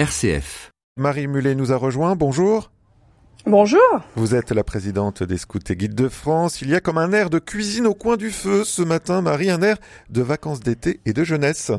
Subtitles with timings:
[0.00, 0.70] RCF.
[0.96, 2.70] Marie Mulet nous a rejoint, bonjour.
[3.44, 3.82] Bonjour.
[4.16, 6.62] Vous êtes la présidente des Scouts et Guides de France.
[6.62, 9.50] Il y a comme un air de cuisine au coin du feu ce matin, Marie,
[9.50, 9.76] un air
[10.08, 11.70] de vacances d'été et de jeunesse.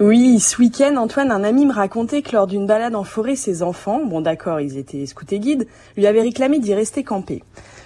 [0.00, 3.62] Oui, ce week-end, Antoine, un ami me racontait que lors d'une balade en forêt, ses
[3.62, 7.44] enfants, bon d'accord, ils étaient scouts et guides, lui avaient réclamé d'y rester camper.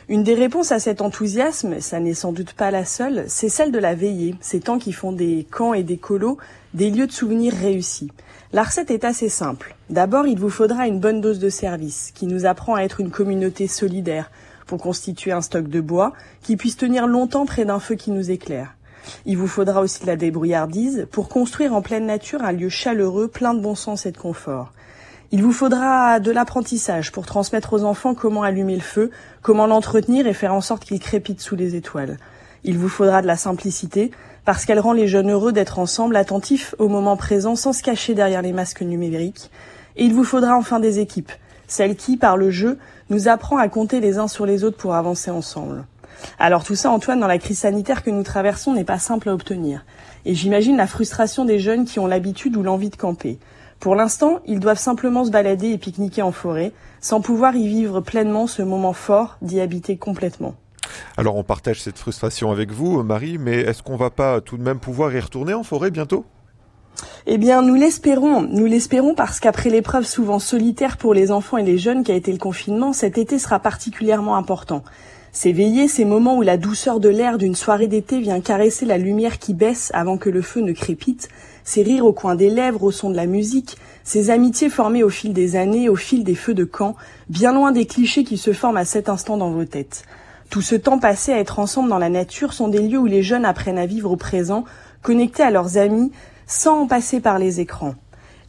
[0.08, 3.72] Une des réponses à cet enthousiasme, ça n'est sans doute pas la seule, c'est celle
[3.72, 6.36] de la veillée, ces temps qui font des camps et des colos
[6.74, 8.10] des lieux de souvenirs réussis.
[8.52, 9.74] La recette est assez simple.
[9.88, 13.10] D'abord, il vous faudra une bonne dose de service, qui nous apprend à être une
[13.10, 14.30] communauté solidaire,
[14.66, 16.12] pour constituer un stock de bois
[16.42, 18.74] qui puisse tenir longtemps près d'un feu qui nous éclaire.
[19.24, 23.28] Il vous faudra aussi de la débrouillardise pour construire en pleine nature un lieu chaleureux,
[23.28, 24.72] plein de bon sens et de confort.
[25.34, 29.10] Il vous faudra de l'apprentissage pour transmettre aux enfants comment allumer le feu,
[29.42, 32.18] comment l'entretenir et faire en sorte qu'il crépite sous les étoiles.
[32.62, 34.12] Il vous faudra de la simplicité
[34.44, 38.14] parce qu'elle rend les jeunes heureux d'être ensemble, attentifs au moment présent sans se cacher
[38.14, 39.50] derrière les masques numériques.
[39.96, 41.32] Et il vous faudra enfin des équipes,
[41.66, 42.78] celles qui, par le jeu,
[43.10, 45.84] nous apprend à compter les uns sur les autres pour avancer ensemble.
[46.38, 49.34] Alors tout ça, Antoine, dans la crise sanitaire que nous traversons, n'est pas simple à
[49.34, 49.84] obtenir.
[50.26, 53.40] Et j'imagine la frustration des jeunes qui ont l'habitude ou l'envie de camper.
[53.80, 58.00] Pour l'instant, ils doivent simplement se balader et pique-niquer en forêt, sans pouvoir y vivre
[58.00, 60.54] pleinement ce moment fort d'y habiter complètement.
[61.16, 64.62] Alors on partage cette frustration avec vous, Marie, mais est-ce qu'on va pas tout de
[64.62, 66.24] même pouvoir y retourner en forêt bientôt?
[67.26, 68.42] Eh bien, nous l'espérons.
[68.42, 72.14] Nous l'espérons parce qu'après l'épreuve souvent solitaire pour les enfants et les jeunes qui a
[72.14, 74.84] été le confinement, cet été sera particulièrement important.
[75.34, 78.98] Ces veillées, ces moments où la douceur de l'air d'une soirée d'été vient caresser la
[78.98, 81.28] lumière qui baisse avant que le feu ne crépite,
[81.64, 85.08] ces rires au coin des lèvres au son de la musique, ces amitiés formées au
[85.08, 86.94] fil des années, au fil des feux de camp,
[87.28, 90.04] bien loin des clichés qui se forment à cet instant dans vos têtes.
[90.50, 93.24] Tout ce temps passé à être ensemble dans la nature sont des lieux où les
[93.24, 94.64] jeunes apprennent à vivre au présent,
[95.02, 96.12] connectés à leurs amis,
[96.46, 97.96] sans en passer par les écrans.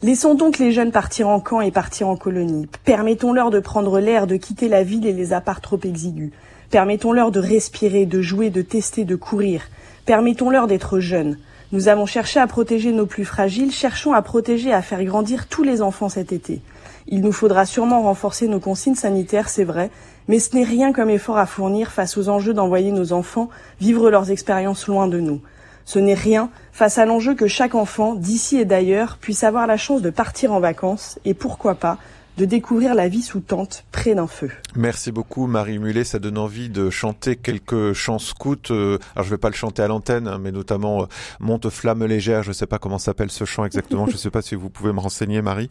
[0.02, 2.68] Laissons donc les jeunes partir en camp et partir en colonie.
[2.84, 6.30] Permettons-leur de prendre l'air, de quitter la ville et les apparts trop exigus.
[6.70, 9.62] Permettons-leur de respirer, de jouer, de tester, de courir.
[10.04, 11.38] Permettons-leur d'être jeunes.
[11.72, 15.48] Nous avons cherché à protéger nos plus fragiles, cherchons à protéger et à faire grandir
[15.48, 16.60] tous les enfants cet été.
[17.08, 19.90] Il nous faudra sûrement renforcer nos consignes sanitaires, c'est vrai,
[20.28, 23.48] mais ce n'est rien comme effort à fournir face aux enjeux d'envoyer nos enfants
[23.80, 25.40] vivre leurs expériences loin de nous.
[25.84, 29.76] Ce n'est rien face à l'enjeu que chaque enfant, d'ici et d'ailleurs, puisse avoir la
[29.76, 31.98] chance de partir en vacances et pourquoi pas
[32.36, 34.50] de découvrir la vie sous tente près d'un feu.
[34.74, 38.56] Merci beaucoup Marie Mulet, ça donne envie de chanter quelques chants scouts.
[38.70, 41.06] Euh, alors je vais pas le chanter à l'antenne, hein, mais notamment euh,
[41.40, 44.54] Monte flamme légère, je sais pas comment s'appelle ce chant exactement, je sais pas si
[44.54, 45.70] vous pouvez me renseigner Marie.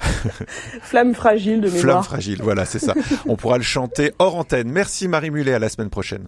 [0.82, 1.80] flamme fragile de mémoire.
[1.80, 2.94] Flamme fragile, voilà, c'est ça.
[3.26, 4.70] On pourra le chanter hors antenne.
[4.70, 6.26] Merci Marie Mulet, à la semaine prochaine.